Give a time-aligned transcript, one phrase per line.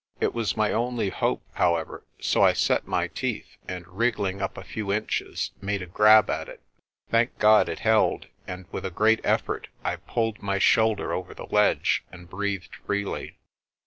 [0.19, 4.63] It was my only hope, however, so I set my teeth, and wriggling up a
[4.63, 6.59] few inches, made a grab at it.
[7.11, 11.45] Thank God it held, and with a great effort I pulled my shoulder over the
[11.45, 13.37] ledge, and breathed freely.